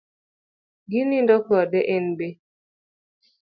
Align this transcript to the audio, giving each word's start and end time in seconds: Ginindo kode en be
Ginindo 0.91 1.35
kode 1.47 1.79
en 1.95 2.05
be 2.17 2.27